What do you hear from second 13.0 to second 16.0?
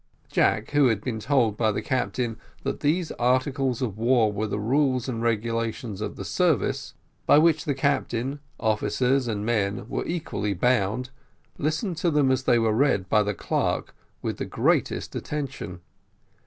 by the clerk with the greatest attention.